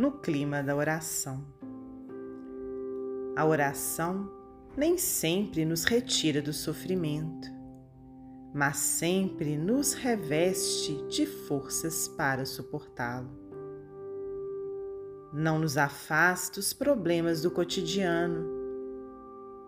no 0.00 0.12
clima 0.12 0.62
da 0.62 0.74
oração. 0.74 1.44
A 3.36 3.44
oração 3.44 4.32
nem 4.74 4.96
sempre 4.96 5.62
nos 5.66 5.84
retira 5.84 6.40
do 6.40 6.54
sofrimento, 6.54 7.50
mas 8.54 8.78
sempre 8.78 9.58
nos 9.58 9.92
reveste 9.92 11.06
de 11.08 11.26
forças 11.26 12.08
para 12.08 12.46
suportá-lo. 12.46 13.28
Não 15.34 15.58
nos 15.58 15.76
afasta 15.76 16.60
os 16.60 16.72
problemas 16.72 17.42
do 17.42 17.50
cotidiano. 17.50 18.48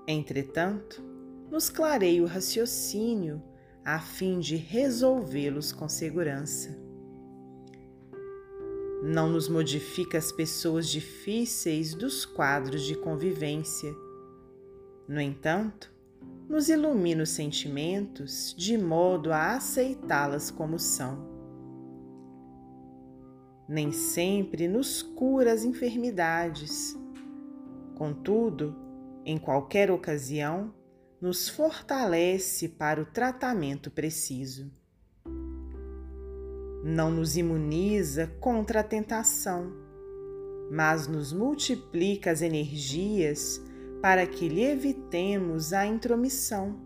Entretanto, 0.09 1.05
nos 1.51 1.69
clareia 1.69 2.23
o 2.23 2.27
raciocínio 2.27 3.43
a 3.85 4.01
fim 4.01 4.41
de 4.41 4.57
resolvê-los 4.57 5.73
com 5.73 5.91
segurança. 5.91 6.92
Não 9.05 9.29
nos 9.29 9.49
modifica 9.49 10.17
as 10.17 10.31
pessoas 10.31 10.87
difíceis 10.87 11.93
dos 11.93 12.25
quadros 12.25 12.85
de 12.85 12.95
convivência. 12.95 13.93
No 15.09 15.21
entanto, 15.21 15.93
nos 16.49 16.69
ilumina 16.69 17.25
os 17.25 17.31
sentimentos 17.31 18.55
de 18.57 18.79
modo 18.79 19.33
a 19.33 19.57
aceitá-las 19.57 20.53
como 20.53 20.79
são. 20.79 21.29
Nem 23.69 23.91
sempre 23.91 24.69
nos 24.69 25.03
cura 25.03 25.53
as 25.53 25.65
enfermidades. 25.65 26.97
Contudo, 27.97 28.77
em 29.25 29.37
qualquer 29.37 29.91
ocasião, 29.91 30.73
nos 31.21 31.49
fortalece 31.49 32.69
para 32.69 33.03
o 33.03 33.07
tratamento 33.07 33.91
preciso. 33.91 34.71
Não 36.83 37.13
nos 37.13 37.37
imuniza 37.37 38.27
contra 38.41 38.81
a 38.81 38.83
tentação, 38.83 39.73
mas 40.69 41.07
nos 41.07 41.33
multiplica 41.33 42.33
as 42.33 42.43
energias 42.43 43.63
para 44.01 44.27
que 44.27 44.49
lhe 44.49 44.65
evitemos 44.65 45.73
a 45.73 45.87
intromissão, 45.87 46.77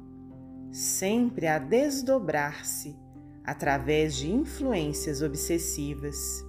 sempre 0.71 1.47
a 1.47 1.59
desdobrar-se 1.59 2.95
através 3.43 4.17
de 4.17 4.31
influências 4.31 5.23
obsessivas. 5.23 6.45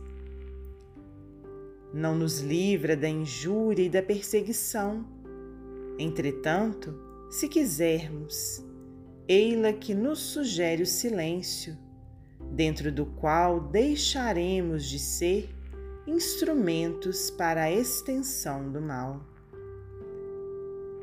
Não 1.93 2.15
nos 2.15 2.41
livra 2.41 2.97
da 2.97 3.07
injúria 3.07 3.83
e 3.83 3.89
da 3.89 4.01
perseguição. 4.01 5.05
Entretanto, 5.97 6.93
se 7.29 7.47
quisermos, 7.47 8.61
ei-la 9.25 9.71
que 9.71 9.95
nos 9.95 10.19
sugere 10.19 10.83
o 10.83 10.85
silêncio, 10.85 11.77
dentro 12.57 12.91
do 12.91 13.05
qual 13.05 13.61
deixaremos 13.61 14.83
de 14.83 14.99
ser 14.99 15.49
instrumentos 16.05 17.31
para 17.31 17.63
a 17.63 17.71
extensão 17.71 18.69
do 18.69 18.81
mal. 18.81 19.21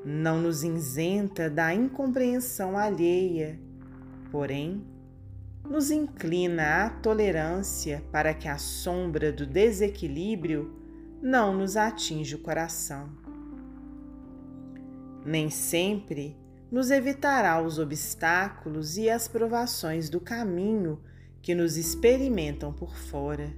Não 0.05 0.39
nos 0.43 0.63
isenta 0.63 1.49
da 1.49 1.73
incompreensão 1.73 2.77
alheia, 2.77 3.59
porém, 4.31 4.85
nos 5.65 5.91
inclina 5.91 6.85
à 6.85 6.91
tolerância 6.91 8.03
para 8.13 8.35
que 8.35 8.49
a 8.49 8.59
sombra 8.59 9.33
do 9.33 9.47
desequilíbrio 9.47 10.75
não 11.23 11.57
nos 11.57 11.75
atinja 11.77 12.37
o 12.37 12.41
coração 12.41 13.25
nem 15.25 15.49
sempre 15.49 16.37
nos 16.71 16.91
evitará 16.91 17.63
os 17.63 17.79
obstáculos 17.79 18.99
e 18.99 19.09
as 19.09 19.27
provações 19.27 20.11
do 20.11 20.21
caminho 20.21 21.01
que 21.45 21.55
nos 21.55 21.77
experimentam 21.77 22.73
por 22.73 22.97
fora, 22.97 23.53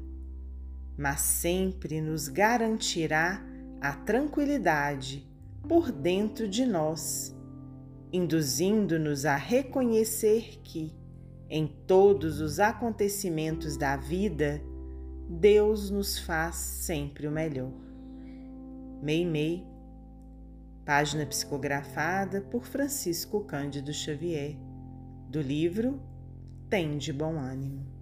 mas 0.98 1.20
sempre 1.20 2.00
nos 2.00 2.26
garantirá 2.26 3.40
a 3.80 3.92
tranquilidade 3.92 5.24
por 5.68 5.92
dentro 5.92 6.48
de 6.48 6.66
nós, 6.66 7.32
induzindo-nos 8.12 9.24
a 9.24 9.36
reconhecer 9.36 10.58
que, 10.64 10.92
em 11.48 11.68
todos 11.86 12.40
os 12.40 12.58
acontecimentos 12.58 13.76
da 13.76 13.96
vida, 13.96 14.60
Deus 15.28 15.88
nos 15.88 16.18
faz 16.18 16.56
sempre 16.56 17.28
o 17.28 17.30
melhor. 17.30 17.70
Meimei 19.00 19.64
Página 20.84 21.24
psicografada 21.24 22.40
por 22.40 22.64
Francisco 22.64 23.44
Cândido 23.44 23.92
Xavier, 23.92 24.56
do 25.28 25.40
livro 25.40 26.00
Tem 26.68 26.98
de 26.98 27.12
Bom 27.12 27.38
Ânimo. 27.38 27.95